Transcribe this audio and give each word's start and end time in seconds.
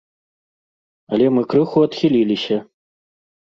Але 1.11 1.27
мы 1.37 1.41
крыху 1.53 1.77
адхіліліся. 1.91 2.61